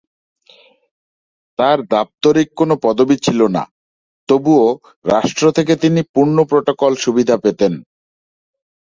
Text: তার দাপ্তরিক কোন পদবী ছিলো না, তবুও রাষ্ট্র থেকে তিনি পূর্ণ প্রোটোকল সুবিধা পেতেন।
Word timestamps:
তার 1.59 1.77
দাপ্তরিক 1.91 2.49
কোন 2.55 2.69
পদবী 2.83 3.17
ছিলো 3.25 3.45
না, 3.55 3.63
তবুও 4.29 4.67
রাষ্ট্র 5.05 5.45
থেকে 5.51 5.73
তিনি 5.83 6.01
পূর্ণ 6.13 6.37
প্রোটোকল 6.49 6.91
সুবিধা 7.03 7.35
পেতেন। 7.43 7.73